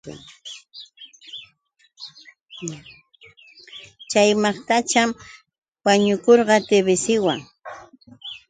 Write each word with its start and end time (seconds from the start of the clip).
Chay 4.11 4.29
maqtacham 4.43 5.09
wañukurqa 5.85 6.55
TBCwan. 6.67 7.39